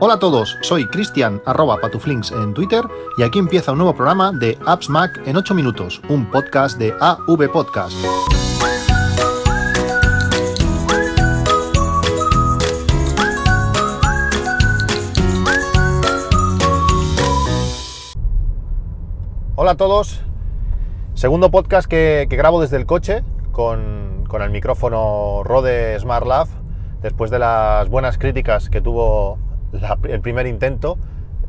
Hola 0.00 0.14
a 0.14 0.18
todos, 0.20 0.56
soy 0.60 0.86
Cristian 0.86 1.42
arroba 1.44 1.80
patuflinks 1.80 2.30
en 2.30 2.54
Twitter 2.54 2.84
y 3.16 3.24
aquí 3.24 3.40
empieza 3.40 3.72
un 3.72 3.78
nuevo 3.78 3.96
programa 3.96 4.30
de 4.30 4.56
Apps 4.64 4.88
Mac 4.88 5.20
en 5.26 5.36
8 5.36 5.56
minutos, 5.56 6.00
un 6.08 6.30
podcast 6.30 6.78
de 6.78 6.94
AV 7.00 7.50
Podcast. 7.50 7.96
Hola 19.56 19.72
a 19.72 19.76
todos, 19.76 20.20
segundo 21.14 21.50
podcast 21.50 21.88
que, 21.88 22.28
grabo 22.30 22.60
desde 22.60 22.76
el 22.76 22.86
coche 22.86 23.24
con, 23.50 24.24
con 24.28 24.42
el 24.42 24.50
micrófono 24.50 25.42
Rode 25.42 25.98
Smart 25.98 26.24
Lab 26.24 26.46
después 27.02 27.32
de 27.32 27.40
las 27.40 27.88
buenas 27.88 28.16
críticas 28.16 28.70
que 28.70 28.80
tuvo 28.80 29.40
el 30.08 30.20
primer 30.20 30.46
intento. 30.46 30.98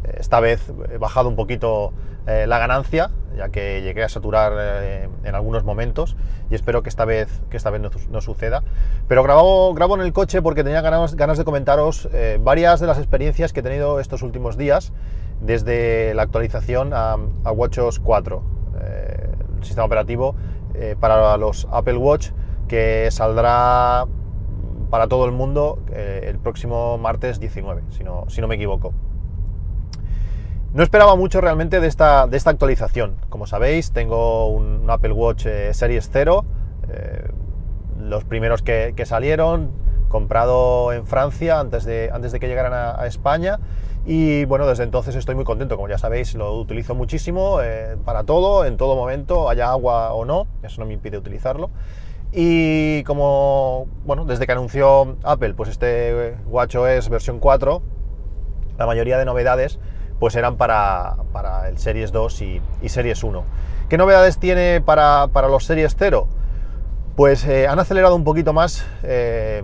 Esta 0.04 0.40
vez 0.40 0.72
he 0.92 0.98
bajado 0.98 1.30
un 1.30 1.36
poquito 1.36 1.94
eh, 2.28 2.46
la 2.48 2.60
ganancia, 2.60 3.12
ya 3.36 3.50
que 3.50 3.82
llegué 3.82 4.04
a 4.04 4.10
saturar 4.10 4.54
eh, 4.56 5.10
en 5.24 5.36
algunos 5.36 5.64
momentos 5.64 6.16
y 6.50 6.56
espero 6.56 6.84
que 6.84 6.90
esta 6.90 7.04
vez, 7.06 7.42
que 7.50 7.58
esta 7.58 7.70
vez 7.70 7.82
no, 7.82 8.22
suceda. 8.22 8.64
Pero 9.08 9.24
grabo, 9.24 9.74
grabo 9.74 9.96
en 9.96 10.02
el 10.02 10.14
coche 10.14 10.42
porque 10.42 10.64
tenía 10.64 10.82
ganas, 10.82 11.16
ganas 11.16 11.38
de 11.38 11.44
comentaros 11.44 12.08
eh, 12.14 12.40
varias 12.42 12.80
de 12.80 12.88
las 12.88 12.98
experiencias 12.98 13.52
que 13.52 13.62
he 13.62 13.64
tenido 13.64 14.00
estos 14.00 14.22
últimos 14.22 14.58
días 14.58 14.94
desde 15.42 16.14
la 16.14 16.24
actualización 16.24 16.94
a, 16.94 17.18
a 17.44 17.52
WatchOS 17.52 18.00
4, 18.00 18.44
el 19.58 19.64
sistema 19.64 19.86
operativo 19.86 20.36
para 21.00 21.36
los 21.38 21.68
Apple 21.72 21.98
Watch 21.98 22.30
que 22.68 23.10
saldrá 23.10 24.06
para 24.90 25.08
todo 25.08 25.26
el 25.26 25.32
mundo 25.32 25.80
eh, 25.92 26.26
el 26.28 26.40
próximo 26.40 26.98
martes 26.98 27.40
19, 27.40 27.84
si 27.90 28.04
no, 28.04 28.26
si 28.28 28.42
no 28.42 28.48
me 28.48 28.56
equivoco. 28.56 28.94
No 30.74 30.84
esperaba 30.84 31.16
mucho 31.16 31.42
realmente 31.42 31.80
de 31.80 31.88
esta, 31.88 32.28
de 32.28 32.38
esta 32.38 32.52
actualización. 32.52 33.16
Como 33.30 33.48
sabéis, 33.48 33.92
tengo 33.92 34.50
un, 34.50 34.88
Apple 34.90 35.14
Watch 35.14 35.46
eh, 35.46 35.74
Series 35.74 36.10
0, 36.12 36.46
eh, 36.90 37.28
los 38.00 38.24
primeros 38.24 38.62
que, 38.62 38.94
salieron, 39.06 39.72
comprado 40.10 40.94
en 40.94 41.06
Francia 41.06 41.60
antes 41.60 41.86
de, 41.86 42.10
antes 42.14 42.32
de 42.32 42.40
que 42.40 42.48
llegaran 42.48 42.74
a, 42.74 43.06
España. 43.08 43.60
Y 44.06 44.46
bueno, 44.46 44.66
desde 44.66 44.84
entonces 44.84 45.16
estoy 45.16 45.36
muy 45.36 45.44
contento, 45.44 45.76
como 45.76 45.90
ya 45.90 45.98
sabéis, 45.98 46.34
lo 46.36 46.56
utilizo 46.58 46.96
muchísimo 46.96 47.60
para 48.06 48.24
todo, 48.24 48.66
en 48.66 48.78
todo 48.78 48.96
momento, 48.96 49.50
haya 49.50 49.70
agua 49.70 50.14
o 50.14 50.24
no, 50.24 50.48
eso 50.64 50.82
no 50.82 50.88
me 50.88 50.94
impide 50.94 51.18
utilizarlo. 51.18 51.70
Y 52.32 53.04
como, 53.04 53.88
bueno, 54.06 54.26
desde 54.26 54.46
que 54.46 54.52
anunció 54.52 55.18
Apple, 55.24 55.54
pues 55.56 55.70
este 55.70 56.38
WatchOS 56.48 57.10
versión 57.10 57.40
4, 57.40 57.82
la 58.78 58.86
mayoría 58.86 59.18
de 59.18 59.26
novedades 59.26 59.80
pues 60.20 60.36
eran 60.36 60.58
para, 60.58 61.16
el 61.70 61.78
Series 61.78 62.12
2 62.12 62.42
y, 62.42 62.62
Series 62.88 63.24
1. 63.24 63.44
¿Qué 63.88 63.98
novedades 63.98 64.38
tiene 64.38 64.82
para, 64.82 65.28
los 65.48 65.66
Series 65.66 65.96
0? 65.98 66.28
Pues 67.16 67.46
eh, 67.46 67.68
han 67.68 67.80
acelerado 67.80 68.16
un 68.16 68.24
poquito 68.24 68.54
más 68.54 68.86
eh, 69.04 69.64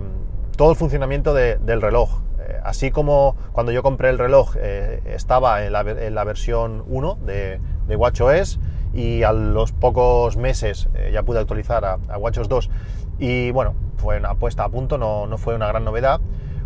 todo 0.56 0.70
el 0.70 0.76
funcionamiento 0.76 1.34
del 1.34 1.82
reloj. 1.82 2.20
Eh, 2.46 2.60
así 2.64 2.90
como 2.90 3.36
cuando 3.52 3.72
yo 3.72 3.82
compré 3.82 4.10
el 4.10 4.18
reloj 4.18 4.56
estaba 5.04 5.64
en 5.64 5.72
la, 5.72 6.24
versión 6.24 6.84
1 6.86 7.18
de, 7.26 7.60
de 7.88 7.96
WatchOS, 7.96 8.58
y 8.96 9.22
a 9.22 9.32
los 9.32 9.72
pocos 9.72 10.36
meses 10.36 10.88
eh, 10.94 11.10
ya 11.12 11.22
pude 11.22 11.38
actualizar 11.38 11.84
a, 11.84 12.18
WatchOS 12.18 12.48
2 12.48 12.70
y 13.18 13.50
bueno, 13.50 13.74
fue 13.98 14.18
una 14.18 14.34
puesta 14.34 14.64
a 14.64 14.68
punto, 14.68 14.98
no, 14.98 15.26
no 15.26 15.38
fue 15.38 15.54
una 15.54 15.68
gran 15.68 15.84
novedad. 15.84 16.20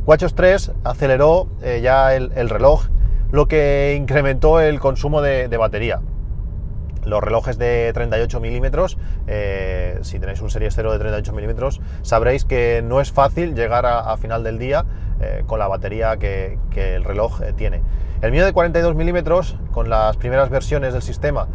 WatchOS 0.06 0.34
3 0.34 0.72
aceleró 0.84 1.48
eh, 1.62 1.80
ya 1.82 2.14
el, 2.14 2.48
reloj, 2.48 2.86
lo 3.30 3.46
que 3.46 3.96
incrementó 3.98 4.60
el 4.60 4.80
consumo 4.80 5.22
de, 5.22 5.48
batería. 5.56 6.00
Los 7.04 7.22
relojes 7.22 7.56
de 7.56 7.92
38 7.94 8.40
milímetros, 8.40 8.98
eh, 9.26 9.98
si 10.02 10.18
tenéis 10.18 10.40
un 10.40 10.50
Series 10.50 10.74
0 10.74 10.92
de 10.92 10.98
38 10.98 11.32
milímetros, 11.32 11.80
sabréis 12.02 12.44
que 12.44 12.82
no 12.84 13.00
es 13.00 13.12
fácil 13.12 13.54
llegar 13.54 13.86
a, 13.86 14.16
final 14.16 14.42
del 14.42 14.58
día 14.58 14.84
con 15.46 15.58
la 15.58 15.68
batería 15.68 16.16
que, 16.16 16.58
el 16.74 17.04
reloj 17.04 17.40
tiene. 17.56 17.82
El 18.22 18.32
mío 18.32 18.44
de 18.44 18.52
42 18.52 18.94
milímetros, 18.94 19.56
con 19.72 19.88
las 19.88 20.16
primeras 20.16 20.50
versiones 20.50 20.92
del 20.92 21.02
sistema, 21.02 21.48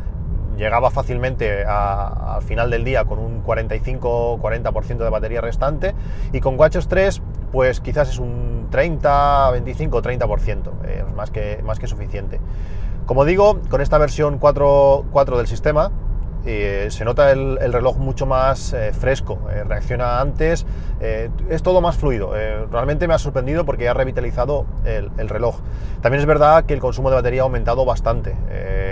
llegaba 0.57 0.89
fácilmente 0.89 1.65
al 1.65 2.41
final 2.41 2.69
del 2.69 2.83
día 2.83 3.05
con 3.05 3.19
un 3.19 3.43
45-40% 3.43 4.97
de 4.97 5.09
batería 5.09 5.41
restante 5.41 5.93
y 6.31 6.39
con 6.39 6.59
WatchOS 6.59 6.87
3 6.87 7.21
pues 7.51 7.79
quizás 7.81 8.09
es 8.09 8.19
un 8.19 8.67
30, 8.71 9.51
25, 9.51 10.01
30%, 10.01 10.85
es 10.85 11.15
más 11.15 11.31
que, 11.31 11.61
más 11.63 11.79
que 11.79 11.87
suficiente. 11.87 12.39
Como 13.05 13.23
digo, 13.23 13.61
con 13.69 13.81
esta 13.81 13.97
versión 13.97 14.39
4, 14.39 15.05
4 15.11 15.37
del 15.37 15.47
sistema 15.47 15.91
eh, 16.45 16.87
se 16.91 17.05
nota 17.05 17.31
el, 17.31 17.73
reloj 17.73 17.97
mucho 17.97 18.27
más 18.27 18.71
eh, 18.73 18.93
fresco, 18.93 19.39
eh, 19.51 19.63
reacciona 19.63 20.21
antes, 20.21 20.65
es 20.99 21.63
todo 21.63 21.81
más 21.81 21.97
fluido. 21.97 22.31
realmente 22.71 23.07
me 23.07 23.13
ha 23.13 23.19
sorprendido 23.19 23.65
porque 23.65 23.89
ha 23.89 23.93
revitalizado 23.93 24.65
el, 24.85 25.11
el, 25.17 25.29
reloj. 25.29 25.59
También 26.01 26.21
es 26.21 26.25
verdad 26.25 26.65
que 26.65 26.73
el 26.73 26.79
consumo 26.79 27.09
de 27.09 27.15
batería 27.15 27.41
ha 27.41 27.43
aumentado 27.43 27.85
bastante. 27.85 28.35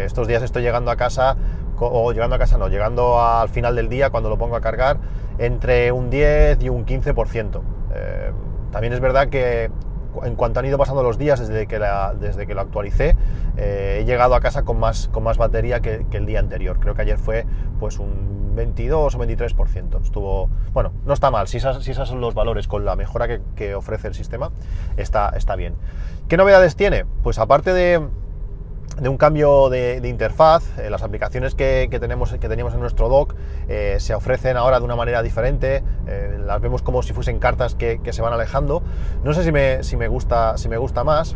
estos 0.05 0.27
días 0.27 0.43
estoy 0.43 0.63
llegando 0.63 0.91
a 0.91 0.95
casa, 0.95 1.37
o 1.79 2.11
llegando 2.11 2.35
a 2.35 2.39
casa 2.39 2.57
no, 2.57 2.67
llegando 2.67 3.19
al 3.21 3.49
final 3.49 3.75
del 3.75 3.89
día 3.89 4.09
cuando 4.09 4.29
lo 4.29 4.37
pongo 4.37 4.55
a 4.55 4.61
cargar, 4.61 4.97
entre 5.37 5.91
un 5.91 6.09
10 6.09 6.61
y 6.61 6.69
un 6.69 6.85
15%. 6.85 7.61
también 8.71 8.93
es 8.93 8.99
verdad 8.99 9.29
que 9.29 9.71
en 10.23 10.35
cuanto 10.35 10.59
han 10.59 10.65
ido 10.65 10.77
pasando 10.77 11.03
los 11.03 11.17
días 11.17 11.39
desde 11.39 11.67
que, 11.67 11.79
desde 12.19 12.47
que 12.47 12.53
lo 12.53 12.61
actualicé, 12.61 13.15
eh, 13.57 13.99
he 14.01 14.05
llegado 14.05 14.35
a 14.35 14.41
casa 14.41 14.63
con 14.63 14.79
más, 14.79 15.09
con 15.09 15.23
más 15.23 15.37
batería 15.37 15.79
que, 15.81 16.05
el 16.11 16.25
día 16.25 16.39
anterior. 16.39 16.79
Creo 16.79 16.95
que 16.95 17.01
ayer 17.01 17.17
fue 17.17 17.45
pues 17.79 17.99
un 17.99 18.53
22 18.55 19.15
o 19.15 19.19
23%. 19.19 20.01
Estuvo, 20.01 20.49
bueno, 20.73 20.91
no 21.05 21.13
está 21.13 21.31
mal. 21.31 21.47
Si, 21.47 21.57
esas, 21.57 21.83
si 21.83 21.91
esos 21.91 22.07
son 22.07 22.21
los 22.21 22.33
valores 22.33 22.67
con 22.67 22.85
la 22.85 22.95
mejora 22.95 23.27
que, 23.55 23.75
ofrece 23.75 24.07
el 24.07 24.13
sistema, 24.13 24.51
está, 24.97 25.29
está 25.35 25.55
bien. 25.55 25.75
¿Qué 26.27 26.37
novedades 26.37 26.75
tiene? 26.75 27.05
Pues 27.23 27.39
aparte 27.39 27.73
de 27.73 28.01
de 28.99 29.09
un 29.09 29.17
cambio 29.17 29.69
de, 29.69 30.01
interfaz. 30.03 30.77
Eh, 30.77 30.89
las 30.89 31.03
aplicaciones 31.03 31.55
que, 31.55 31.87
tenemos, 31.99 32.31
que 32.33 32.49
teníamos 32.49 32.73
en 32.73 32.79
nuestro 32.79 33.09
dock 33.09 33.35
eh, 33.67 33.97
se 33.99 34.13
ofrecen 34.13 34.57
ahora 34.57 34.79
de 34.79 34.85
una 34.85 34.95
manera 34.95 35.21
diferente. 35.21 35.83
Eh, 36.07 36.39
las 36.43 36.61
vemos 36.61 36.81
como 36.81 37.01
si 37.01 37.13
fuesen 37.13 37.39
cartas 37.39 37.75
que, 37.75 37.99
se 38.11 38.21
van 38.21 38.33
alejando. 38.33 38.83
No 39.23 39.33
sé 39.33 39.43
si 39.43 39.51
me, 39.51 39.83
si 39.83 39.97
me, 39.97 40.07
gusta, 40.07 40.57
si 40.57 40.69
me 40.69 40.77
gusta 40.77 41.03
más. 41.03 41.35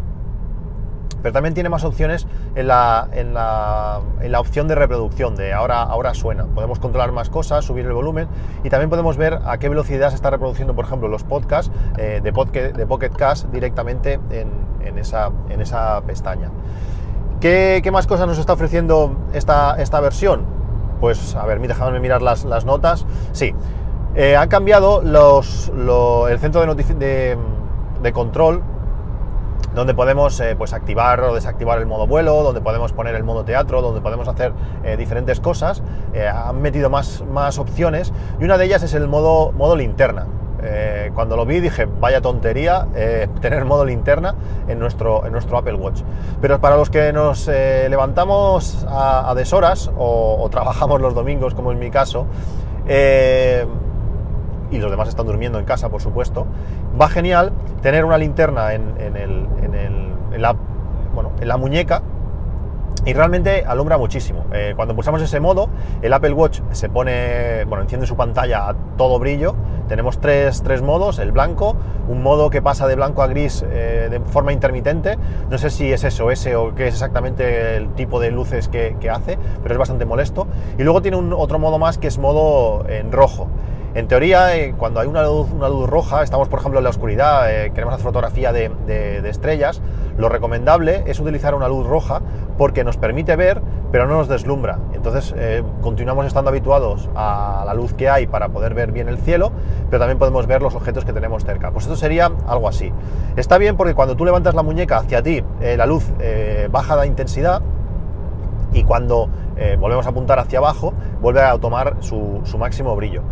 Pero 1.24 1.34
también 1.34 1.56
tiene 1.56 1.68
más 1.70 1.84
opciones 1.84 2.28
en 2.56 2.68
la, 2.68 3.10
en 3.12 3.34
la, 3.34 4.02
en 4.22 4.32
la 4.32 4.40
opción 4.40 4.68
de 4.68 4.76
reproducción, 4.76 5.36
de 5.36 5.52
ahora, 5.52 5.82
ahora 5.82 6.14
suena. 6.14 6.46
Podemos 6.46 6.78
controlar 6.78 7.12
más 7.12 7.32
cosas, 7.32 7.66
subir 7.66 7.88
el 7.88 7.94
volumen 7.94 8.28
y 8.64 8.70
también 8.70 8.92
podemos 8.92 9.18
ver 9.18 9.40
a 9.44 9.58
qué 9.58 9.68
velocidad 9.68 10.10
se 10.10 10.16
está 10.16 10.30
reproduciendo, 10.30 10.76
por 10.76 10.86
ejemplo, 10.86 11.08
los 11.08 11.24
podcasts 11.24 11.72
de, 11.96 12.34
Pocket, 12.34 12.72
de 12.74 12.86
Pocket 12.86 13.10
Cast 13.10 13.48
directamente 13.48 14.20
en, 14.30 14.52
en, 14.86 15.00
esa, 15.00 15.32
en 15.50 15.60
esa 15.60 16.02
pestaña. 16.02 16.52
¿Qué, 17.40 17.88
más 17.92 18.08
cosas 18.08 18.28
nos 18.28 18.40
está 18.40 18.54
ofreciendo 18.54 19.16
esta, 19.32 19.80
esta 19.80 20.00
versión? 20.00 20.44
Pues, 21.00 21.36
a 21.36 21.46
ver, 21.46 21.62
déjame 21.62 22.00
mirar 22.00 22.24
las, 22.24 22.66
notas. 22.66 23.06
Sí, 23.32 23.54
eh, 24.16 24.36
han 24.36 24.50
cambiado 24.50 25.02
los, 25.04 25.70
el 25.70 26.40
centro 26.40 26.66
de, 26.66 27.38
de, 28.02 28.12
control, 28.12 28.64
donde 29.76 29.94
podemos 29.94 30.40
eh, 30.40 30.56
pues 30.58 30.74
activar 30.74 31.20
o 31.22 31.36
desactivar 31.36 31.78
el 31.78 31.86
modo 31.86 32.08
vuelo, 32.08 32.42
donde 32.42 32.62
podemos 32.62 32.92
poner 32.92 33.14
el 33.14 33.24
modo 33.24 33.46
teatro, 33.46 33.84
donde 33.84 34.02
podemos 34.02 34.28
hacer 34.28 34.54
eh, 34.84 34.98
diferentes 34.98 35.40
cosas. 35.40 35.84
han 36.16 36.60
metido 36.60 36.90
más, 36.90 37.24
más 37.32 37.60
opciones 37.60 38.12
y 38.40 38.46
una 38.46 38.58
de 38.58 38.66
ellas 38.66 38.82
es 38.82 38.96
el 38.96 39.08
modo, 39.08 39.52
modo 39.52 39.76
linterna. 39.76 40.26
Eh, 40.64 41.12
cuando 41.14 41.36
lo 41.36 41.46
vi 41.46 41.60
dije, 41.60 41.86
vaya 41.86 42.22
tontería 42.22 42.88
eh, 42.96 43.28
tener 43.42 43.66
modo 43.66 43.86
linterna 43.86 44.36
en 44.68 44.80
nuestro, 44.80 45.26
en 45.26 45.32
nuestro 45.32 45.58
Apple 45.58 45.76
Watch. 45.76 46.02
Pero 46.42 46.60
para 46.60 46.78
los 46.78 46.90
que 46.90 47.14
nos 47.14 47.48
eh, 47.48 47.88
levantamos 47.90 48.86
a, 48.90 49.34
deshoras 49.36 49.92
o, 49.98 50.48
trabajamos 50.52 51.02
los 51.02 51.14
domingos, 51.14 51.54
como 51.54 51.72
en 51.72 51.80
mi 51.80 51.92
caso, 51.92 52.26
y 54.70 54.78
los 54.78 54.90
demás 54.90 55.10
están 55.10 55.26
durmiendo 55.26 55.60
en 55.60 55.66
casa, 55.66 55.90
por 55.90 56.02
supuesto, 56.02 56.48
va 57.00 57.10
genial 57.10 57.52
tener 57.82 58.06
una 58.06 58.18
linterna 58.18 58.74
en, 58.74 58.94
la, 60.38 60.56
en 61.42 61.48
la 61.48 61.58
muñeca 61.58 62.02
y 63.06 63.14
realmente 63.14 63.66
alumbra 63.66 63.98
muchísimo. 63.98 64.46
cuando 64.76 64.96
pulsamos 64.96 65.22
ese 65.22 65.40
modo, 65.40 65.70
el 66.02 66.14
Apple 66.14 66.34
Watch 66.34 66.62
se 66.72 66.90
pone, 66.90 67.66
bueno, 67.66 67.84
enciende 67.84 68.08
su 68.08 68.16
pantalla 68.16 68.70
a 68.70 68.76
todo 68.98 69.20
brillo 69.20 69.56
tenemos 69.88 70.20
tres, 70.20 70.82
modos, 70.82 71.20
el 71.20 71.32
blanco, 71.32 71.76
un 72.08 72.22
modo 72.22 72.50
que 72.50 72.62
pasa 72.62 72.88
de 72.88 72.96
blanco 72.96 73.22
a 73.22 73.28
gris 73.28 73.66
eh, 73.70 74.08
de 74.10 74.20
forma 74.20 74.54
intermitente, 74.54 75.18
no 75.50 75.58
sé 75.58 75.70
si 75.70 75.92
es 75.92 76.04
eso, 76.04 76.32
ese 76.32 76.56
o 76.56 76.76
qué 76.76 76.88
es 76.88 76.94
exactamente 76.94 77.78
el 77.78 77.90
tipo 77.94 78.20
de 78.20 78.32
luces 78.32 78.68
que, 78.68 78.96
hace, 79.10 79.38
pero 79.62 79.74
es 79.74 79.80
bastante 79.80 80.06
molesto. 80.06 80.48
Y 80.78 80.84
luego 80.84 81.02
tiene 81.02 81.18
un, 81.18 81.32
otro 81.34 81.60
modo 81.60 81.80
más 81.80 81.98
que 81.98 82.08
es 82.08 82.18
modo 82.18 82.86
en 82.90 83.12
rojo. 83.12 83.48
En 83.98 84.08
teoría, 84.08 84.56
eh, 84.56 84.76
cuando 84.78 85.00
hay 85.00 85.08
una 85.08 85.24
luz, 85.24 85.48
una 85.52 85.70
luz, 85.70 85.90
roja, 85.90 86.22
estamos 86.22 86.50
por 86.50 86.60
ejemplo 86.60 86.80
en 86.80 86.84
la 86.84 86.92
oscuridad, 86.92 87.50
eh, 87.50 87.72
queremos 87.72 87.96
hacer 87.96 88.04
fotografía 88.04 88.54
de, 88.54 89.28
estrellas, 89.28 89.82
lo 90.18 90.30
recomendable 90.30 91.04
es 91.08 91.20
utilizar 91.20 91.56
una 91.56 91.68
luz 91.68 91.88
roja 91.88 92.22
porque 92.60 92.84
nos 92.84 92.98
permite 92.98 93.36
ver, 93.36 93.62
pero 93.92 94.08
no 94.08 94.16
nos 94.18 94.28
deslumbra. 94.28 94.80
Entonces 94.94 95.34
eh, 95.38 95.64
continuamos 95.82 96.26
estando 96.26 96.50
habituados 96.50 97.10
a 97.16 97.64
la 97.66 97.74
luz 97.74 97.94
que 97.94 98.10
hay 98.10 98.28
para 98.28 98.50
poder 98.50 98.74
ver 98.74 98.92
bien 98.92 99.08
el 99.08 99.18
cielo, 99.18 99.52
pero 99.90 100.00
también 100.00 100.20
podemos 100.20 100.48
ver 100.48 100.62
los 100.62 100.76
objetos 100.76 101.06
que 101.06 101.14
tenemos 101.14 101.44
cerca. 101.46 101.72
Pues 101.72 101.86
esto 101.86 101.96
sería 101.96 102.32
algo 102.48 102.68
así. 102.68 102.92
Está 103.36 103.58
bien 103.58 103.78
porque 103.78 103.94
cuando 103.94 104.16
tú 104.16 104.26
levantas 104.26 104.56
la 104.56 104.64
muñeca 104.64 104.98
hacia 104.98 105.22
ti, 105.22 105.44
eh, 105.62 105.78
la 105.78 105.86
luz 105.86 106.06
eh, 106.20 106.68
baja 106.72 106.98
de 106.98 107.08
intensidad 107.08 107.62
y 108.74 108.84
cuando 108.84 109.30
volvemos 109.80 110.06
a 110.06 110.10
apuntar 110.10 110.38
hacia 110.38 110.60
abajo, 110.60 110.94
vuelve 111.20 111.42
a 111.42 111.58
tomar 111.58 111.98
su 112.02 112.44
máximo 112.60 112.96
brillo 112.96 113.24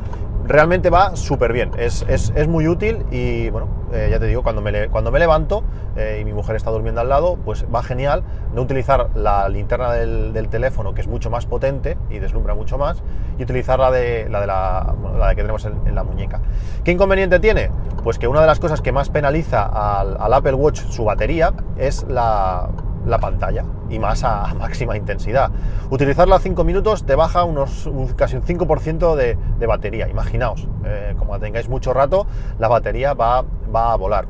realmente 0.47 0.89
va 0.89 1.15
súper 1.15 1.53
bien, 1.53 1.71
es, 1.77 2.47
muy 2.47 2.67
útil 2.67 3.05
y 3.11 3.49
bueno, 3.49 3.67
eh, 3.91 4.07
ya 4.11 4.19
te 4.19 4.27
digo, 4.27 4.43
cuando 4.43 4.61
me, 4.61 4.89
cuando 4.89 5.11
me 5.11 5.19
levanto 5.19 5.63
eh, 5.95 6.19
y 6.21 6.25
mi 6.25 6.33
mujer 6.33 6.55
está 6.55 6.71
durmiendo 6.71 7.01
al 7.01 7.09
lado, 7.09 7.37
pues 7.43 7.65
va 7.73 7.81
genial 7.81 8.23
no 8.53 8.61
utilizar 8.61 9.09
la 9.15 9.49
linterna 9.49 9.91
del, 9.93 10.47
teléfono, 10.49 10.93
que 10.93 11.01
es 11.01 11.07
mucho 11.07 11.29
más 11.29 11.45
potente 11.45 11.97
y 12.09 12.19
deslumbra 12.19 12.53
mucho 12.53 12.77
más, 12.77 13.01
y 13.37 13.43
utilizar 13.43 13.79
la 13.79 13.89
de 13.91 14.27
la, 14.29 14.41
de 14.41 14.47
la, 14.47 15.29
que 15.35 15.41
tenemos 15.41 15.65
en, 15.65 15.95
la 15.95 16.03
muñeca. 16.03 16.41
¿Qué 16.83 16.91
inconveniente 16.91 17.39
tiene? 17.39 17.71
Pues 18.03 18.19
que 18.19 18.27
una 18.27 18.41
de 18.41 18.47
las 18.47 18.59
cosas 18.59 18.81
que 18.81 18.91
más 18.91 19.09
penaliza 19.09 19.65
al 19.65 20.33
Apple 20.33 20.53
Watch 20.53 20.81
su 20.89 21.05
batería 21.05 21.53
es 21.77 22.05
la, 22.07 22.69
la 23.05 23.19
pantalla 23.19 23.65
y 23.89 23.99
más 23.99 24.23
a, 24.23 24.53
máxima 24.59 24.97
intensidad. 24.97 25.51
Utilizarla 25.89 26.39
5 26.39 26.63
minutos 26.63 27.05
te 27.05 27.15
baja 27.15 27.43
unos 27.43 27.89
casi 28.15 28.35
un 28.35 28.43
5% 28.43 29.15
de, 29.15 29.37
de, 29.59 29.67
batería. 29.67 30.07
Imaginaos, 30.07 30.67
eh, 30.85 31.15
como 31.17 31.39
tengáis 31.39 31.69
mucho 31.69 31.93
rato, 31.93 32.27
la 32.59 32.67
batería 32.67 33.13
va, 33.13 33.43
va 33.73 33.93
a 33.93 33.95
volar. 33.95 34.27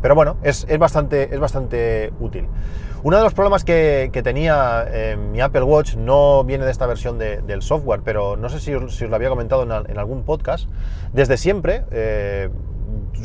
Pero 0.00 0.14
bueno, 0.14 0.36
es, 0.42 0.66
bastante, 0.78 1.34
es 1.34 1.40
bastante 1.40 2.12
útil. 2.20 2.46
Uno 3.02 3.16
de 3.16 3.22
los 3.22 3.34
problemas 3.34 3.64
que, 3.64 4.10
tenía 4.22 4.86
mi 5.32 5.40
Apple 5.40 5.62
Watch 5.62 5.96
no 5.96 6.44
viene 6.44 6.64
de 6.64 6.70
esta 6.70 6.86
versión 6.86 7.18
del 7.18 7.62
software, 7.62 8.02
pero 8.04 8.36
no 8.36 8.48
sé 8.48 8.60
si, 8.60 8.74
os 8.74 9.00
lo 9.00 9.16
había 9.16 9.28
comentado 9.28 9.62
en, 9.62 9.98
algún 9.98 10.22
podcast. 10.22 10.68
Desde 11.12 11.36
siempre, 11.36 11.84
eh, 11.90 12.48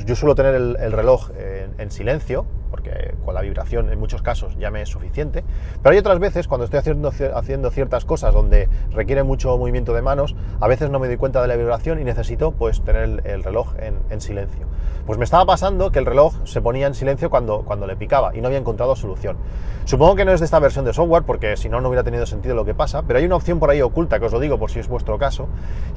yo 0.05 0.15
suelo 0.15 0.35
tener 0.35 0.55
el, 0.55 0.91
reloj 0.91 1.29
en 1.77 1.91
silencio, 1.91 2.45
porque 2.73 3.13
con 3.23 3.35
la 3.35 3.41
vibración 3.41 3.91
en 3.91 3.99
muchos 3.99 4.23
casos 4.23 4.57
ya 4.57 4.71
me 4.71 4.81
es 4.81 4.89
suficiente, 4.89 5.43
pero 5.83 5.93
hay 5.93 5.99
otras 5.99 6.17
veces 6.17 6.47
cuando 6.47 6.65
estoy 6.65 6.79
haciendo, 6.79 7.13
haciendo 7.35 7.69
ciertas 7.69 8.03
cosas 8.03 8.33
donde 8.33 8.67
requiere 8.89 9.21
mucho 9.21 9.55
movimiento 9.59 9.93
de 9.93 10.01
manos, 10.01 10.35
a 10.59 10.67
veces 10.67 10.89
no 10.89 10.97
me 10.97 11.05
doy 11.05 11.17
cuenta 11.17 11.39
de 11.39 11.47
la 11.47 11.55
vibración 11.55 12.01
y 12.01 12.03
necesito 12.03 12.51
pues 12.51 12.81
tener 12.81 13.21
el, 13.25 13.43
reloj 13.43 13.75
en, 13.77 14.21
silencio. 14.21 14.65
Pues 15.05 15.19
me 15.19 15.23
estaba 15.23 15.45
pasando 15.45 15.91
que 15.91 15.99
el 15.99 16.07
reloj 16.07 16.33
se 16.45 16.61
ponía 16.61 16.87
en 16.87 16.95
silencio 16.95 17.29
cuando, 17.29 17.61
cuando 17.61 17.85
le 17.85 17.95
picaba 17.95 18.35
y 18.35 18.41
no 18.41 18.47
había 18.47 18.57
encontrado 18.57 18.95
solución. 18.95 19.37
Supongo 19.85 20.15
que 20.15 20.25
no 20.25 20.31
es 20.31 20.39
de 20.39 20.45
esta 20.45 20.57
versión 20.59 20.85
de 20.85 20.93
software 20.93 21.23
porque 21.23 21.57
si 21.57 21.69
no, 21.69 21.79
no 21.79 21.89
hubiera 21.89 22.03
tenido 22.03 22.25
sentido 22.25 22.55
lo 22.55 22.65
que 22.65 22.73
pasa, 22.73 23.03
pero 23.03 23.19
hay 23.19 23.25
una 23.25 23.35
opción 23.35 23.59
por 23.59 23.69
ahí 23.69 23.81
oculta, 23.83 24.17
que 24.17 24.25
os 24.25 24.31
lo 24.31 24.39
digo 24.39 24.57
por 24.57 24.71
si 24.71 24.79
es 24.79 24.87
vuestro 24.87 25.19
caso, 25.19 25.47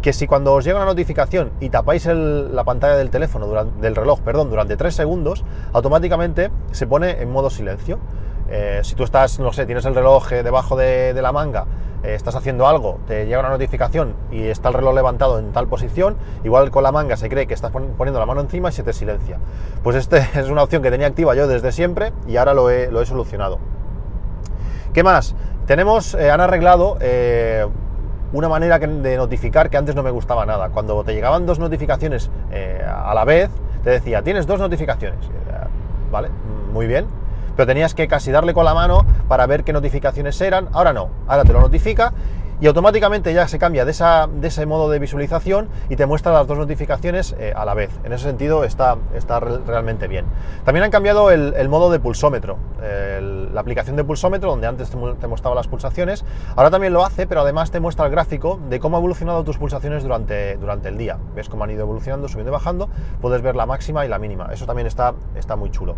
que 0.03 0.13
si 0.13 0.27
cuando 0.27 0.53
os 0.53 0.65
llega 0.65 0.77
una 0.77 0.87
notificación 0.87 1.53
y 1.61 1.71
tapáis 1.71 2.05
la 2.05 2.65
pantalla 2.65 2.97
del 2.97 3.09
teléfono, 3.09 3.47
del 3.65 3.97
reloj, 3.97 4.21
perdón, 4.21 4.51
durante 4.51 4.77
3 4.77 4.93
segundos, 4.93 5.45
automáticamente 5.73 6.51
se 6.73 6.87
pone 6.87 7.23
en 7.23 7.31
modo 7.31 7.51
silencio. 7.51 7.99
Eh, 8.49 8.81
si 8.85 8.95
tú 8.95 9.03
estás, 9.03 9.41
no 9.41 9.53
sé, 9.53 9.67
tienes 9.67 9.85
el 9.87 9.95
reloj 9.95 10.33
eh, 10.33 10.43
debajo 10.43 10.77
de, 10.77 11.13
la 11.21 11.33
manga, 11.33 11.67
eh, 12.05 12.15
estás 12.15 12.37
haciendo 12.37 12.69
algo, 12.69 13.01
te 13.07 13.27
llega 13.27 13.41
una 13.41 13.49
notificación 13.49 14.15
y 14.31 14.45
está 14.45 14.69
el 14.69 14.75
reloj 14.75 14.95
levantado 14.95 15.41
en 15.41 15.53
tal 15.53 15.67
posición, 15.67 16.17
igual 16.45 16.71
con 16.71 16.85
la 16.85 16.93
manga 16.93 17.17
se 17.17 17.29
cree 17.29 17.49
que 17.49 17.55
estás 17.55 17.73
poniendo 17.73 18.21
la 18.21 18.27
mano 18.27 18.41
encima 18.41 18.69
y 18.69 18.73
se 18.73 18.85
te 18.85 18.93
silencia. 18.93 19.39
Pues 19.83 19.97
esta 19.97 20.19
es 20.41 20.49
una 20.49 20.63
opción 20.63 20.83
que 20.83 20.91
tenía 20.91 21.09
activa 21.09 21.35
yo 21.35 21.49
desde 21.49 21.73
siempre 21.73 22.13
y 22.29 22.37
ahora 22.37 22.55
lo 22.55 22.71
he, 22.71 23.07
solucionado. 23.07 23.59
¿Qué 24.93 25.03
más? 25.03 25.35
Tenemos, 25.67 26.15
han 26.15 26.41
arreglado 26.41 26.97
una 28.33 28.49
manera 28.49 28.79
de 28.79 29.17
notificar 29.17 29.69
que 29.69 29.77
antes 29.77 29.95
no 29.95 30.03
me 30.03 30.11
gustaba 30.11 30.47
nada. 30.47 30.71
Cuando 30.71 31.03
te 31.05 31.13
llegaban 31.13 31.45
dos 31.45 31.59
notificaciones 31.59 32.31
a 32.89 33.13
la 33.13 33.25
vez, 33.25 33.51
te 33.83 33.91
decía, 33.91 34.23
tienes 34.23 34.47
dos 34.47 34.59
notificaciones. 34.59 35.29
¿Vale? 36.11 36.31
Muy 36.77 36.87
bien, 36.87 37.07
pero 37.57 37.67
tenías 37.67 37.95
que 37.95 38.07
casi 38.07 38.31
darle 38.31 38.53
con 38.53 38.67
la 38.67 38.75
mano 38.75 39.07
para 39.29 39.47
ver 39.47 39.65
qué 39.65 39.73
notificaciones 39.73 40.39
eran. 40.43 40.69
Ahora 40.73 40.93
no, 40.93 41.09
ahora 41.27 41.43
te 41.45 41.55
lo 41.55 41.61
notifica 41.63 42.13
y 42.61 42.67
automáticamente 42.67 43.35
ya 43.35 43.47
se 43.49 43.59
cambia 43.59 43.85
de, 43.85 43.93
de 43.93 44.49
ese 44.49 44.67
modo 44.67 44.89
de 44.91 44.99
visualización 44.99 45.69
y 45.89 45.97
te 45.97 46.07
muestra 46.07 46.33
las 46.33 46.47
dos 46.47 46.57
notificaciones 46.57 47.35
eh, 47.39 47.53
a 47.57 47.65
la 47.65 47.75
vez. 47.75 47.91
En 48.05 48.13
ese 48.13 48.25
sentido 48.25 48.65
está, 48.65 48.97
está 49.15 49.41
realmente 49.41 50.09
bien. 50.09 50.27
También 50.65 50.85
han 50.85 50.91
cambiado 50.91 51.31
el, 51.31 51.69
modo 51.69 51.91
de 51.91 51.99
pulsómetro, 51.99 52.59
la 52.81 53.61
aplicación 53.61 53.97
de 53.97 54.05
pulsómetro 54.05 54.51
donde 54.51 54.67
antes 54.67 54.91
te, 54.91 55.27
mostraba 55.27 55.55
las 55.55 55.67
pulsaciones, 55.67 56.25
ahora 56.57 56.71
también 56.71 56.93
lo 56.93 57.05
hace, 57.05 57.27
pero 57.27 57.41
además 57.41 57.71
te 57.71 57.81
muestra 57.81 58.05
el 58.05 58.11
gráfico 58.11 58.61
de 58.69 58.81
cómo 58.81 58.97
ha 58.97 59.01
evolucionado 59.01 59.45
tus 59.45 59.59
pulsaciones 59.59 60.03
durante, 60.03 60.57
durante 60.57 60.89
el 60.89 60.99
día. 60.99 61.19
Ves 61.35 61.49
cómo 61.49 61.65
han 61.65 61.71
ido 61.71 61.83
evolucionando, 61.83 62.29
subiendo 62.29 62.51
y 62.51 62.53
bajando, 62.53 62.89
puedes 63.21 63.43
ver 63.43 63.57
la 63.57 63.67
máxima 63.67 64.05
y 64.05 64.09
la 64.09 64.19
mínima. 64.19 64.49
Eso 64.53 64.67
también 64.67 64.87
está, 64.87 65.15
está 65.35 65.57
muy 65.57 65.71
chulo. 65.71 65.97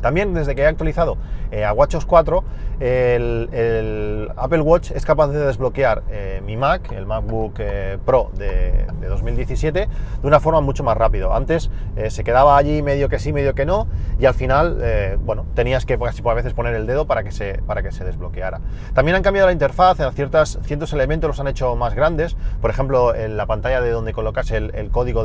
También 0.00 0.34
desde 0.34 0.54
que 0.54 0.62
he 0.62 0.66
actualizado 0.66 1.16
eh, 1.50 1.64
a 1.64 1.72
WatchOS 1.72 2.06
4, 2.06 2.44
el, 2.80 4.30
Apple 4.36 4.60
Watch 4.60 4.90
es 4.90 5.06
capaz 5.06 5.28
de 5.28 5.38
desbloquear 5.38 6.02
eh, 6.10 6.42
mi 6.44 6.56
Mac, 6.56 6.92
el 6.92 7.06
MacBook 7.06 7.54
eh, 7.58 7.98
Pro 8.04 8.30
de, 8.36 8.86
2017, 9.08 9.88
de 10.20 10.26
una 10.26 10.40
forma 10.40 10.60
mucho 10.60 10.84
más 10.84 10.96
rápido. 10.96 11.34
Antes 11.34 11.70
se 12.08 12.24
quedaba 12.24 12.56
allí 12.56 12.82
medio 12.82 13.08
que 13.08 13.18
sí, 13.18 13.32
medio 13.32 13.54
que 13.54 13.64
no, 13.64 13.86
y 14.18 14.26
al 14.26 14.34
final, 14.34 15.18
bueno, 15.24 15.46
tenías 15.54 15.86
que 15.86 15.96
pues, 15.96 16.20
a 16.24 16.34
veces 16.34 16.52
poner 16.52 16.74
el 16.74 16.86
dedo 16.86 17.06
para 17.06 17.22
que, 17.22 17.30
se, 17.30 17.62
para 17.66 17.82
que 17.82 17.92
se 17.92 18.04
desbloqueara. 18.04 18.60
También 18.94 19.16
han 19.16 19.22
cambiado 19.22 19.46
la 19.46 19.52
interfaz, 19.52 20.00
en 20.00 20.12
ciertos 20.12 20.92
elementos 20.92 21.28
los 21.28 21.40
han 21.40 21.48
hecho 21.48 21.74
más 21.76 21.94
grandes, 21.94 22.36
por 22.60 22.70
ejemplo, 22.70 23.14
en 23.14 23.36
la 23.36 23.46
pantalla 23.46 23.80
de 23.80 23.90
donde 23.90 24.12
colocas 24.12 24.50
el, 24.50 24.90
código 24.90 25.24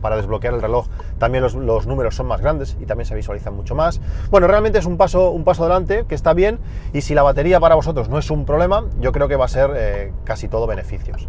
para 0.00 0.16
desbloquear 0.16 0.54
el 0.54 0.62
reloj, 0.62 0.86
también 1.18 1.42
los 1.42 1.86
números 1.86 2.14
son 2.14 2.26
más 2.26 2.40
grandes 2.40 2.76
y 2.80 2.86
también 2.86 3.06
se 3.06 3.14
visualizan 3.14 3.54
mucho 3.54 3.74
más. 3.74 3.95
Bueno, 4.30 4.46
realmente 4.46 4.78
es 4.78 4.86
un 4.86 4.96
paso, 4.96 5.30
un 5.30 5.44
paso 5.44 5.64
adelante 5.64 6.04
que 6.08 6.14
está 6.14 6.34
bien 6.34 6.58
y 6.92 7.02
si 7.02 7.14
la 7.14 7.22
batería 7.22 7.60
para 7.60 7.74
vosotros 7.74 8.08
no 8.08 8.18
es 8.18 8.30
un 8.30 8.44
problema, 8.44 8.84
yo 9.00 9.12
creo 9.12 9.28
que 9.28 9.36
va 9.36 9.44
a 9.44 9.48
ser 9.48 9.70
eh, 9.76 10.12
casi 10.24 10.48
todo 10.48 10.66
beneficios. 10.66 11.28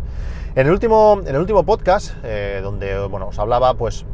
En 0.55 0.65
el 0.67 0.73
último, 0.73 1.21
en 1.21 1.35
el 1.35 1.41
último 1.41 1.63
podcast, 1.63 2.15
eh, 2.23 2.59
donde 2.63 2.99
bueno, 3.07 3.27
os 3.27 3.39
hablaba 3.39 3.75
pues 3.75 4.05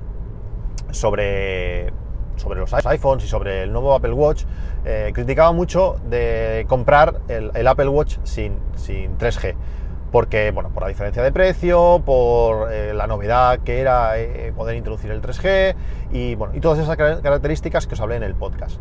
sobre, 0.91 1.93
sobre 2.35 2.59
los 2.59 2.73
iPhones 2.73 3.25
y 3.25 3.27
sobre 3.27 3.63
el 3.63 3.71
nuevo 3.71 3.93
Apple 3.93 4.13
Watch, 4.13 4.43
eh, 4.85 5.11
criticaba 5.13 5.51
mucho 5.53 5.95
de 6.09 6.65
comprar 6.67 7.21
el, 7.29 7.67
Apple 7.67 7.87
Watch 7.87 8.17
sin, 8.23 8.57
sin 8.75 9.17
3G 9.17 9.55
porque, 10.13 10.51
bueno, 10.51 10.69
por 10.69 10.83
la 10.83 10.89
diferencia 10.89 11.23
de 11.23 11.31
precio, 11.31 12.03
por 12.05 12.71
eh, 12.71 12.93
la 12.93 13.07
novedad 13.07 13.57
que 13.65 13.81
era 13.81 14.19
eh, 14.19 14.53
poder 14.55 14.75
introducir 14.75 15.09
el 15.09 15.23
3G 15.23 15.75
y, 16.11 16.35
bueno, 16.35 16.55
y 16.55 16.59
todas 16.59 16.77
esas 16.77 16.95
características 16.95 17.87
que 17.87 17.95
os 17.95 17.99
hablé 17.99 18.17
en 18.17 18.23
el 18.23 18.35
podcast. 18.35 18.79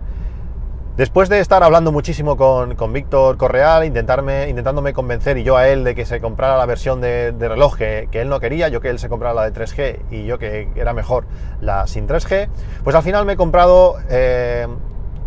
Después 0.99 1.31
de 1.31 1.41
estar 1.41 1.63
hablando 1.63 1.91
muchísimo 1.91 2.37
con, 2.37 2.93
Víctor 2.93 3.39
Correal, 3.39 3.87
intentarme, 3.87 4.51
intentándome 4.51 4.93
convencer 4.93 5.39
y 5.39 5.43
yo 5.43 5.57
a 5.57 5.69
él 5.69 5.85
de 5.85 5.95
que 5.95 6.05
se 6.05 6.21
comprara 6.21 6.59
la 6.59 6.67
versión 6.67 7.01
de, 7.01 7.33
reloj 7.39 7.79
que, 7.79 8.09
él 8.13 8.29
no 8.29 8.39
quería, 8.39 8.69
yo 8.69 8.83
que 8.83 8.91
él 8.91 8.99
se 8.99 9.09
comprara 9.09 9.33
la 9.33 9.51
de 9.51 9.59
3G 9.59 10.01
y 10.11 10.27
yo 10.27 10.39
que 10.39 10.69
era 10.75 10.93
mejor 10.93 11.25
la 11.63 11.87
sin 11.87 12.07
3G, 12.07 12.51
pues 12.85 12.95
al 12.95 13.03
final 13.03 13.25
me 13.25 13.33
he 13.33 13.37
comprado 13.37 13.97
eh, 14.11 14.67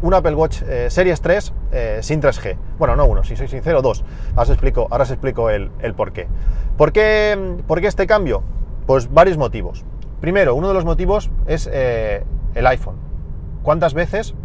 un 0.06 0.14
Apple 0.14 0.36
Watch 0.36 0.62
eh, 0.62 0.90
Series 0.92 1.20
3 1.20 1.54
eh, 1.72 2.00
sin 2.04 2.22
3G. 2.22 2.56
Bueno, 2.78 2.96
no 2.96 3.06
uno, 3.06 3.24
si 3.24 3.36
soy 3.36 3.48
sincero, 3.48 3.82
dos. 3.82 4.04
Ahora 4.32 4.44
os 4.44 4.50
explico, 4.52 4.88
ahora 4.92 5.04
explico 5.04 5.50
el, 5.50 5.72
por 5.96 6.14
qué. 6.14 6.28
¿Por 6.78 6.92
qué. 6.92 7.58
¿Por 7.66 7.82
qué 7.82 7.88
este 7.88 8.06
cambio? 8.06 8.44
Pues 8.86 9.12
varios 9.12 9.38
motivos. 9.38 9.84
Primero, 10.22 10.54
uno 10.54 10.68
de 10.68 10.76
los 10.76 10.86
motivos 10.86 11.32
es 11.48 11.68
eh, 11.74 12.24
el 12.54 12.68
iPhone. 12.68 12.98
¿Cuántas 13.64 13.96
veces 13.96 14.36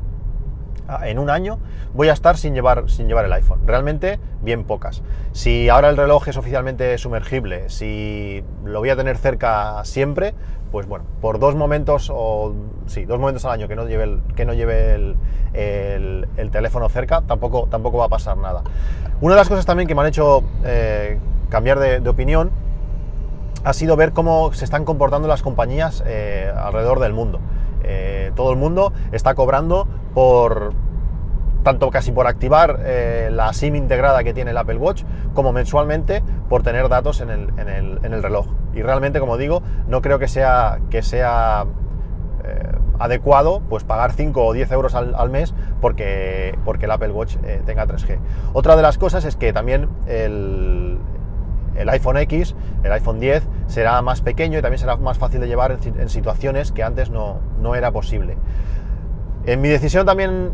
ah, 0.88 1.06
en 1.06 1.18
un 1.18 1.28
año 1.28 1.58
voy 1.92 2.08
a 2.08 2.14
estar 2.14 2.38
sin 2.38 2.54
llevar, 2.54 2.88
sin 2.88 3.06
llevar 3.06 3.26
el 3.26 3.32
iPhone. 3.32 3.60
Realmente, 3.66 4.18
bien 4.40 4.64
pocas. 4.64 5.02
Si 5.32 5.68
ahora 5.68 5.90
el 5.90 5.96
reloj 5.96 6.28
es 6.28 6.38
oficialmente 6.38 6.96
sumergible, 6.96 7.68
si 7.68 8.42
lo 8.64 8.78
voy 8.78 8.90
a 8.90 8.96
tener 8.96 9.18
cerca 9.18 9.84
siempre, 9.84 10.34
pues 10.70 10.86
bueno, 10.86 11.04
por 11.20 11.38
dos 11.38 11.54
momentos 11.54 12.10
o 12.12 12.54
sí, 12.86 13.04
dos 13.04 13.18
momentos 13.18 13.44
al 13.44 13.52
año 13.52 13.68
que 13.68 13.76
no 13.76 13.86
lleve 13.86 14.04
el, 14.04 14.20
que 14.36 14.44
no 14.44 14.54
lleve 14.54 14.94
el, 14.94 16.50
teléfono 16.50 16.88
cerca, 16.88 17.22
tampoco, 17.22 17.68
tampoco 17.70 17.98
va 17.98 18.06
a 18.06 18.08
pasar 18.08 18.36
nada. 18.36 18.62
Una 19.20 19.34
de 19.34 19.40
las 19.40 19.48
cosas 19.48 19.66
también 19.66 19.88
que 19.88 19.94
me 19.94 20.02
han 20.02 20.08
hecho 20.08 20.42
eh, 20.64 21.18
cambiar 21.48 21.78
de, 21.78 22.08
opinión 22.08 22.50
ha 23.64 23.72
sido 23.72 23.96
ver 23.96 24.12
cómo 24.12 24.52
se 24.52 24.64
están 24.64 24.84
comportando 24.84 25.28
las 25.28 25.42
compañías 25.42 26.02
eh, 26.06 26.52
alrededor 26.56 27.00
del 27.00 27.12
mundo. 27.12 27.40
Eh, 27.82 28.32
todo 28.36 28.50
el 28.52 28.56
mundo 28.56 28.92
está 29.12 29.34
cobrando 29.34 29.86
por, 30.14 30.72
tanto 31.62 31.90
casi 31.90 32.12
por 32.12 32.26
activar 32.26 32.80
eh, 32.84 33.28
la 33.32 33.52
SIM 33.52 33.76
integrada 33.76 34.24
que 34.24 34.32
tiene 34.32 34.52
el 34.52 34.56
Apple 34.56 34.76
Watch, 34.76 35.04
como 35.34 35.52
mensualmente 35.52 36.22
por 36.48 36.62
tener 36.62 36.88
datos 36.88 37.20
en 37.20 37.30
el, 37.30 38.22
reloj. 38.22 38.46
Y 38.74 38.82
realmente, 38.82 39.20
como 39.20 39.36
digo, 39.36 39.62
no 39.88 40.00
creo 40.02 40.18
que 40.18 40.28
sea, 40.28 40.80
que 40.90 41.02
sea 41.02 41.66
eh, 42.44 42.72
adecuado 42.98 43.62
pues 43.68 43.84
pagar 43.84 44.12
5 44.12 44.44
o 44.44 44.52
10 44.52 44.72
euros 44.72 44.94
al, 44.94 45.30
mes 45.30 45.54
porque, 45.80 46.58
porque 46.64 46.86
el 46.86 46.90
Apple 46.90 47.12
Watch 47.12 47.36
eh, 47.44 47.62
tenga 47.64 47.86
3G. 47.86 48.18
Otra 48.52 48.76
de 48.76 48.82
las 48.82 48.98
cosas 48.98 49.24
es 49.24 49.36
que 49.36 49.52
también 49.52 49.88
el, 50.06 50.98
el, 51.76 51.88
iPhone 51.88 52.16
X, 52.18 52.54
el 52.82 52.92
iPhone 52.92 53.20
10, 53.20 53.46
será 53.66 54.00
más 54.02 54.20
pequeño 54.20 54.58
y 54.58 54.62
también 54.62 54.78
será 54.78 54.96
más 54.96 55.18
fácil 55.18 55.40
de 55.40 55.48
llevar 55.48 55.78
en, 55.82 56.08
situaciones 56.08 56.72
que 56.72 56.82
antes 56.82 57.10
no, 57.10 57.38
no, 57.60 57.74
era 57.74 57.90
posible. 57.90 58.36
En 59.46 59.60
mi 59.60 59.68
decisión 59.68 60.04
también 60.04 60.52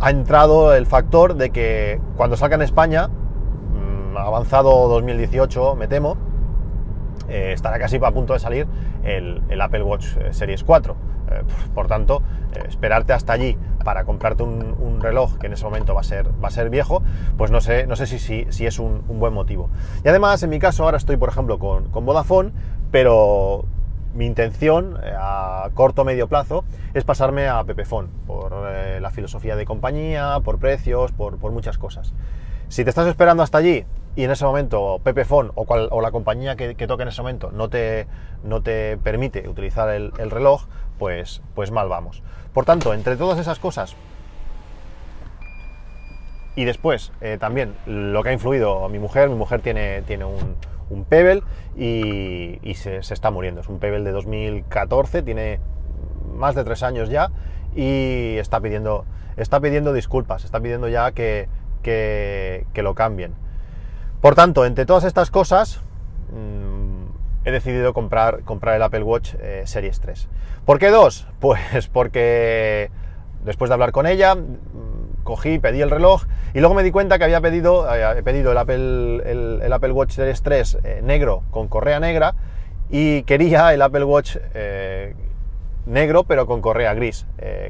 ha 0.00 0.10
entrado 0.10 0.74
el 0.74 0.86
factor 0.86 1.34
de 1.34 1.50
que 1.50 2.00
cuando 2.16 2.36
salga 2.36 2.56
en 2.56 2.62
España, 2.62 3.08
mm, 3.08 4.16
avanzado 4.16 4.88
2018 4.88 5.76
me 5.76 5.88
temo, 5.88 6.16
eh, 7.28 7.52
estará 7.52 7.78
casi 7.78 7.98
a 8.02 8.10
punto 8.10 8.32
de 8.32 8.38
salir 8.38 8.66
el, 9.04 9.60
Apple 9.60 9.82
Watch 9.82 10.16
eh, 10.16 10.32
Series 10.32 10.64
4. 10.64 10.96
Eh, 11.30 11.42
por 11.74 11.86
tanto, 11.86 12.22
esperarte 12.66 13.12
hasta 13.12 13.34
allí 13.34 13.56
para 13.84 14.04
comprarte 14.04 14.42
un, 14.42 15.00
reloj 15.00 15.38
que 15.38 15.46
en 15.46 15.54
ese 15.54 15.64
momento 15.64 15.94
va 15.94 16.02
a 16.02 16.04
ser, 16.04 16.28
va 16.44 16.48
a 16.48 16.50
ser 16.50 16.68
viejo, 16.68 17.02
pues 17.38 17.50
no 17.50 17.62
sé, 17.62 17.86
no 17.86 17.96
sé 17.96 18.06
si, 18.06 18.18
si, 18.18 18.66
es 18.66 18.78
un, 18.78 19.02
buen 19.08 19.32
motivo. 19.32 19.70
Y 20.04 20.08
además, 20.08 20.42
en 20.42 20.50
mi 20.50 20.58
caso, 20.58 20.84
ahora 20.84 20.98
estoy, 20.98 21.16
por 21.16 21.30
ejemplo, 21.30 21.58
con, 21.58 21.88
con 21.88 22.04
Vodafone, 22.04 22.52
pero 22.90 23.64
mi 24.14 24.26
intención 24.26 24.98
a 25.16 25.70
corto 25.74 26.02
o 26.02 26.04
medio 26.04 26.28
plazo 26.28 26.64
es 26.94 27.04
pasarme 27.04 27.48
a 27.48 27.62
Pepefone 27.64 28.08
por 28.26 28.52
la 28.52 29.10
filosofía 29.10 29.56
de 29.56 29.64
compañía, 29.64 30.40
por 30.44 30.58
precios, 30.58 31.12
por, 31.12 31.38
muchas 31.52 31.78
cosas. 31.78 32.12
Si 32.68 32.84
te 32.84 32.90
estás 32.90 33.06
esperando 33.06 33.42
hasta 33.42 33.58
allí 33.58 33.84
y 34.16 34.24
en 34.24 34.30
ese 34.30 34.44
momento 34.44 35.00
Pepefon 35.02 35.52
o, 35.54 35.64
o 35.64 36.00
la 36.00 36.10
compañía 36.10 36.56
que, 36.56 36.74
toque 36.74 37.02
en 37.02 37.08
ese 37.08 37.22
momento 37.22 37.50
no 37.52 37.68
te, 37.68 38.06
no 38.42 38.62
te 38.62 38.98
permite 38.98 39.48
utilizar 39.48 39.88
el, 39.90 40.12
reloj, 40.12 40.64
pues, 40.98 41.42
pues 41.54 41.70
mal 41.70 41.88
vamos. 41.88 42.22
Por 42.52 42.64
tanto, 42.64 42.94
entre 42.94 43.16
todas 43.16 43.38
esas 43.38 43.58
cosas, 43.58 43.94
y 46.56 46.64
después 46.64 47.12
eh, 47.20 47.38
también 47.38 47.74
lo 47.86 48.22
que 48.22 48.30
ha 48.30 48.32
influido 48.32 48.84
a 48.84 48.88
mi 48.88 48.98
mujer, 48.98 49.28
mi 49.28 49.36
mujer 49.36 49.60
tiene, 49.60 50.02
tiene 50.02 50.24
un, 50.24 50.56
un 50.90 51.04
Pebble 51.04 51.42
y, 51.76 52.74
se, 52.74 52.98
está 52.98 53.30
muriendo. 53.30 53.62
Es 53.62 53.68
un 53.68 53.78
Pebble 53.78 54.02
de 54.02 54.10
2014, 54.10 55.22
tiene 55.22 55.60
más 56.34 56.54
de 56.54 56.64
tres 56.64 56.82
años 56.82 57.08
ya 57.08 57.30
y 57.74 58.36
está 58.38 58.60
pidiendo, 58.60 59.06
está 59.36 59.60
pidiendo 59.60 59.92
disculpas, 59.92 60.44
está 60.44 60.60
pidiendo 60.60 60.88
ya 60.88 61.12
que, 61.12 61.48
que, 61.82 62.66
lo 62.82 62.94
cambien. 62.94 63.32
Por 64.20 64.34
tanto, 64.34 64.66
entre 64.66 64.84
todas 64.84 65.04
estas 65.04 65.30
cosas, 65.30 65.80
mm, 66.32 67.46
he 67.46 67.52
decidido 67.52 67.94
comprar, 67.94 68.42
comprar 68.42 68.76
el 68.76 68.82
Apple 68.82 69.02
Watch 69.02 69.34
eh, 69.40 69.62
Series 69.64 70.00
3. 70.00 70.28
¿Por 70.66 70.78
qué 70.78 70.90
dos? 70.90 71.26
Pues 71.40 71.88
porque 71.88 72.90
después 73.44 73.70
de 73.70 73.74
hablar 73.74 73.92
con 73.92 74.06
ella, 74.06 74.36
cogí, 75.22 75.58
pedí 75.58 75.80
el 75.80 75.90
reloj 75.90 76.24
y 76.54 76.60
luego 76.60 76.74
me 76.74 76.82
di 76.82 76.90
cuenta 76.90 77.18
que 77.18 77.24
había 77.24 77.40
pedido, 77.40 77.86
eh, 77.94 78.22
pedido 78.22 78.52
el 78.52 78.58
Apple, 78.58 79.22
el, 79.24 79.72
Apple 79.72 79.92
Watch 79.92 80.12
Series 80.12 80.42
3 80.42 80.78
eh, 80.82 81.00
negro 81.02 81.42
con 81.50 81.68
correa 81.68 82.00
negra 82.00 82.34
y 82.90 83.22
quería 83.22 83.72
el 83.72 83.82
Apple 83.82 84.04
Watch 84.04 84.36
negro 85.86 86.24
pero 86.24 86.46
con 86.46 86.60
correa 86.60 86.94
gris. 86.94 87.26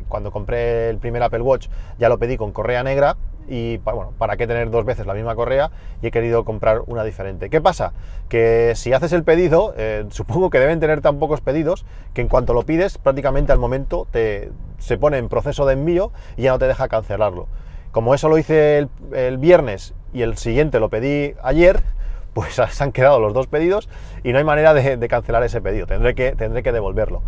cuando 0.09 0.31
compré 0.31 0.89
el 0.91 0.99
primer 0.99 1.23
Apple 1.23 1.43
Watch 1.43 1.69
ya 1.99 2.09
lo 2.09 2.19
pedí 2.19 2.37
con 2.37 2.53
correa 2.53 2.83
negra 2.83 3.17
y 3.49 3.79
bueno, 3.79 4.13
¿para 4.17 4.37
qué 4.37 4.47
tener 4.47 4.71
dos 4.71 4.85
veces 4.85 5.07
la 5.07 5.15
misma 5.15 5.35
correa? 5.35 5.71
Y 6.03 6.07
he 6.07 6.11
querido 6.11 6.45
comprar 6.45 6.83
una 6.87 7.05
diferente. 7.05 7.51
¿Qué 7.51 7.61
pasa? 7.61 7.93
Que 8.29 8.73
si 8.77 8.93
haces 8.93 9.13
el 9.13 9.25
pedido, 9.25 9.75
eh, 9.77 10.07
supongo 10.11 10.51
que 10.51 10.59
deben 10.59 10.81
tener 10.81 11.01
tan 11.01 11.19
pocos 11.19 11.41
pedidos 11.41 11.85
que 12.15 12.21
en 12.21 12.29
cuanto 12.29 12.55
lo 12.55 12.63
pides, 12.63 12.99
prácticamente 12.99 13.53
al 13.53 13.59
momento 13.59 14.07
te, 14.11 14.51
se 14.79 14.99
pone 14.99 15.19
en 15.19 15.29
proceso 15.29 15.67
de 15.67 15.75
envío 15.75 16.13
y 16.37 16.43
ya 16.43 16.53
no 16.53 16.59
te 16.59 16.67
deja 16.67 16.89
cancelarlo. 16.89 17.49
Como 17.93 18.15
eso 18.15 18.29
lo 18.29 18.39
hice 18.39 18.89
el, 19.13 19.39
viernes 19.39 19.95
y 20.13 20.23
el 20.23 20.37
siguiente 20.37 20.79
lo 20.79 20.89
pedí 20.89 21.35
ayer, 21.43 21.83
pues 22.35 22.55
se 22.71 22.85
han 22.85 22.93
quedado 22.93 23.19
los 23.19 23.35
dos 23.35 23.49
pedidos 23.49 23.89
y 24.23 24.33
no 24.33 24.39
hay 24.39 24.45
manera 24.45 24.75
de, 24.75 24.97
de 24.97 25.09
cancelar 25.09 25.43
ese 25.43 25.61
pedido. 25.61 25.87
Tendré 25.87 26.15
que, 26.15 26.33
tendré 26.33 26.63
que 26.63 26.73
devolverlo. 26.73 27.23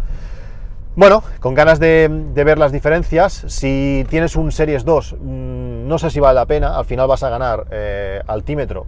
Bueno, 0.94 1.22
con 1.40 1.54
ganas 1.54 1.80
de, 1.80 2.06
ver 2.34 2.58
las 2.58 2.70
diferencias, 2.70 3.44
si 3.48 4.04
tienes 4.10 4.36
un 4.36 4.52
Series 4.52 4.84
2, 4.84 5.16
mm, 5.18 5.88
no 5.88 5.98
sé 5.98 6.10
si 6.10 6.20
vale 6.20 6.34
la 6.34 6.44
pena, 6.44 6.76
al 6.76 6.84
final 6.84 7.08
vas 7.08 7.22
a 7.22 7.30
ganar 7.30 7.66
eh, 7.70 8.20
altímetro 8.26 8.84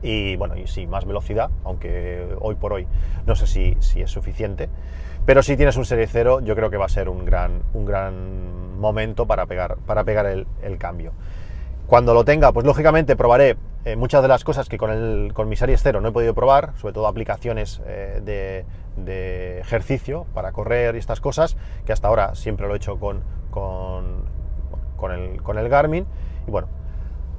y 0.00 0.36
bueno, 0.36 0.56
y 0.56 0.68
sí, 0.68 0.86
más 0.86 1.04
velocidad, 1.04 1.50
aunque 1.64 2.28
hoy 2.38 2.54
por 2.54 2.72
hoy 2.72 2.86
no 3.26 3.34
sé 3.34 3.48
si, 3.48 3.76
es 4.00 4.10
suficiente, 4.12 4.68
pero 5.26 5.42
si 5.42 5.56
tienes 5.56 5.76
un 5.76 5.86
Series 5.86 6.10
0 6.12 6.40
yo 6.44 6.54
creo 6.54 6.70
que 6.70 6.76
va 6.76 6.84
a 6.84 6.88
ser 6.88 7.08
un 7.08 7.24
gran, 7.24 7.64
un 7.74 7.84
gran 7.84 8.78
momento 8.78 9.26
para 9.26 9.46
pegar, 9.46 9.78
para 9.78 10.04
pegar 10.04 10.26
el, 10.26 10.78
cambio. 10.78 11.12
Cuando 11.88 12.14
lo 12.14 12.24
tenga, 12.24 12.52
pues 12.52 12.64
lógicamente 12.64 13.16
probaré 13.16 13.56
eh, 13.84 13.96
muchas 13.96 14.22
de 14.22 14.28
las 14.28 14.44
cosas 14.44 14.68
que 14.68 14.78
con, 14.78 14.90
el, 14.90 15.32
con 15.34 15.48
mi 15.48 15.56
Series 15.56 15.82
0 15.82 16.00
no 16.00 16.08
he 16.08 16.12
podido 16.12 16.34
probar, 16.34 16.72
sobre 16.76 16.94
todo 16.94 17.06
aplicaciones 17.06 17.80
eh, 17.86 18.20
de 18.24 18.64
de 18.96 19.60
ejercicio 19.60 20.26
para 20.34 20.52
correr 20.52 20.94
y 20.94 20.98
estas 20.98 21.20
cosas, 21.20 21.56
que 21.84 21.92
hasta 21.92 22.08
ahora 22.08 22.34
siempre 22.34 22.66
lo 22.66 22.74
he 22.74 22.76
hecho 22.76 22.98
con, 22.98 23.22
con, 23.50 25.12
el, 25.12 25.42
con 25.42 25.58
el 25.58 25.68
Garmin. 25.68 26.06
Y 26.46 26.50
bueno, 26.50 26.68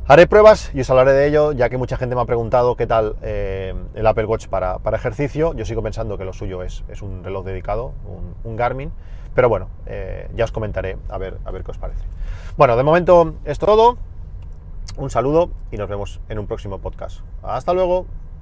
haré 0.07 0.27
pruebas 0.27 0.71
y 0.73 0.81
os 0.81 0.89
hablaré 0.89 1.13
de 1.13 1.27
ello, 1.27 1.51
ya 1.51 1.69
que 1.69 1.77
mucha 1.77 1.97
gente 1.97 2.15
me 2.15 2.21
ha 2.21 2.25
preguntado 2.25 2.75
qué 2.75 2.87
tal 2.87 3.15
eh, 3.21 3.73
el 3.93 4.07
Apple 4.07 4.25
Watch 4.25 4.47
para, 4.47 4.79
ejercicio. 4.93 5.53
Yo 5.53 5.65
sigo 5.65 5.81
pensando 5.81 6.17
que 6.17 6.25
lo 6.25 6.33
suyo 6.33 6.63
es, 6.63 6.83
es 6.87 7.01
un 7.01 7.23
reloj 7.23 7.45
dedicado, 7.45 7.93
un, 8.43 8.55
Garmin. 8.55 8.91
Pero 9.35 9.49
bueno, 9.49 9.69
ya 10.35 10.45
os 10.45 10.51
comentaré 10.51 10.95
a 11.09 11.17
ver, 11.17 11.39
a 11.43 11.49
ver 11.49 11.63
qué 11.63 11.71
os 11.71 11.79
parece. 11.79 12.03
Bueno, 12.55 12.77
de 12.77 12.83
momento 12.83 13.33
es 13.45 13.57
todo. 13.57 13.97
Un 14.97 15.09
saludo 15.09 15.51
y 15.71 15.77
nos 15.77 15.89
vemos 15.89 16.21
en 16.29 16.39
un 16.39 16.47
próximo 16.47 16.79
podcast. 16.79 17.21
Hasta 17.41 17.73
luego. 17.73 18.05